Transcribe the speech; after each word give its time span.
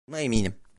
Buna 0.07 0.19
eminim. 0.21 0.61